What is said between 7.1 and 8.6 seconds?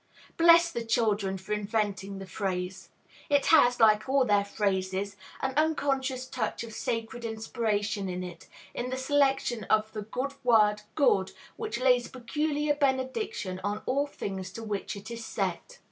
inspiration in it,